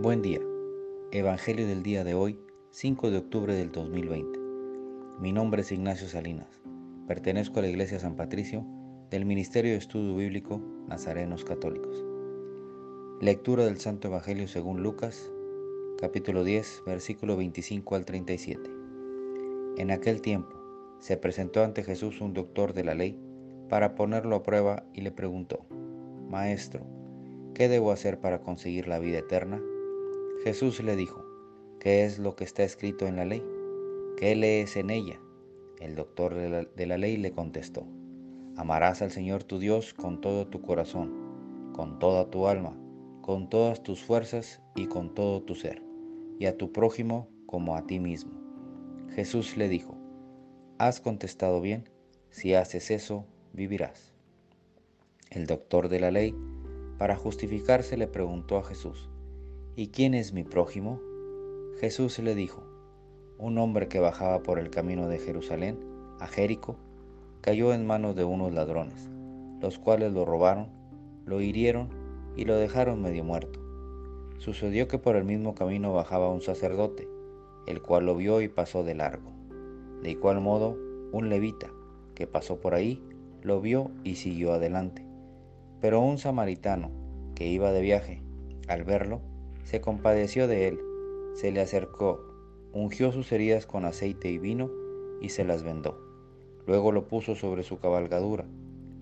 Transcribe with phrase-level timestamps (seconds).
[0.00, 0.38] Buen día.
[1.10, 2.38] Evangelio del día de hoy,
[2.70, 4.38] 5 de octubre del 2020.
[5.18, 6.60] Mi nombre es Ignacio Salinas.
[7.08, 8.64] Pertenezco a la Iglesia San Patricio
[9.10, 12.04] del Ministerio de Estudio Bíblico Nazarenos Católicos.
[13.20, 15.32] Lectura del Santo Evangelio según Lucas,
[16.00, 18.70] capítulo 10, versículo 25 al 37.
[19.78, 20.54] En aquel tiempo
[21.00, 23.20] se presentó ante Jesús un doctor de la ley
[23.68, 25.66] para ponerlo a prueba y le preguntó,
[26.28, 26.86] Maestro,
[27.52, 29.60] ¿qué debo hacer para conseguir la vida eterna?
[30.44, 31.24] Jesús le dijo,
[31.80, 33.42] ¿qué es lo que está escrito en la ley?
[34.16, 35.20] ¿Qué lees en ella?
[35.80, 37.84] El doctor de la, ley le contestó,
[38.56, 42.76] amarás al Señor tu Dios con todo tu corazón, con toda tu alma,
[43.20, 45.82] con todas tus fuerzas y con todo tu ser,
[46.38, 48.32] y a tu prójimo como a ti mismo.
[49.16, 49.96] Jesús le dijo,
[50.78, 51.88] has contestado bien,
[52.30, 54.14] si haces eso, vivirás.
[55.30, 56.32] El doctor de la ley,
[56.96, 59.10] para justificarse, le preguntó a Jesús,
[59.78, 61.00] ¿Y quién es mi prójimo?
[61.78, 62.64] Jesús le dijo,
[63.38, 65.78] un hombre que bajaba por el camino de Jerusalén
[66.18, 66.74] a Jericó,
[67.42, 69.08] cayó en manos de unos ladrones,
[69.60, 70.66] los cuales lo robaron,
[71.26, 71.90] lo hirieron
[72.34, 73.60] y lo dejaron medio muerto.
[74.38, 77.08] Sucedió que por el mismo camino bajaba un sacerdote,
[77.68, 79.30] el cual lo vio y pasó de largo.
[80.02, 80.76] De igual modo,
[81.12, 81.70] un levita,
[82.16, 83.00] que pasó por ahí,
[83.42, 85.06] lo vio y siguió adelante.
[85.80, 86.90] Pero un samaritano,
[87.36, 88.22] que iba de viaje,
[88.66, 89.20] al verlo,
[89.68, 90.80] se compadeció de él,
[91.34, 92.24] se le acercó,
[92.72, 94.70] ungió sus heridas con aceite y vino
[95.20, 96.00] y se las vendó.
[96.66, 98.46] Luego lo puso sobre su cabalgadura,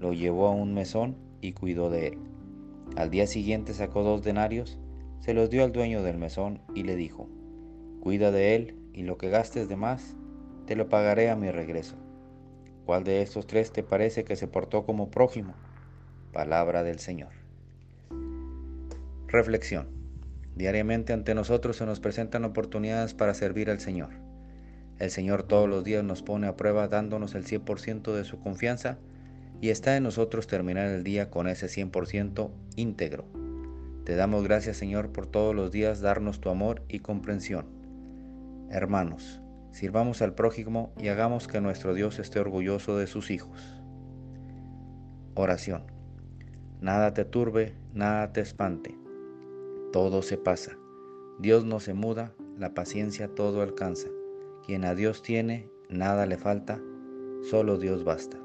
[0.00, 2.18] lo llevó a un mesón y cuidó de él.
[2.96, 4.76] Al día siguiente sacó dos denarios,
[5.20, 7.28] se los dio al dueño del mesón y le dijo,
[8.00, 10.16] Cuida de él y lo que gastes de más,
[10.66, 11.94] te lo pagaré a mi regreso.
[12.86, 15.54] ¿Cuál de estos tres te parece que se portó como prójimo?
[16.32, 17.30] Palabra del Señor.
[19.28, 20.05] Reflexión.
[20.56, 24.08] Diariamente ante nosotros se nos presentan oportunidades para servir al Señor.
[24.98, 28.96] El Señor todos los días nos pone a prueba dándonos el 100% de su confianza
[29.60, 33.26] y está en nosotros terminar el día con ese 100% íntegro.
[34.04, 37.66] Te damos gracias Señor por todos los días darnos tu amor y comprensión.
[38.70, 43.60] Hermanos, sirvamos al prójimo y hagamos que nuestro Dios esté orgulloso de sus hijos.
[45.34, 45.82] Oración.
[46.80, 49.05] Nada te turbe, nada te espante
[49.96, 50.76] todo se pasa.
[51.38, 54.08] Dios no se muda, la paciencia todo alcanza.
[54.66, 56.78] Quien a Dios tiene, nada le falta,
[57.48, 58.36] solo Dios basta.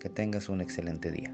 [0.00, 1.32] Que tengas un excelente día.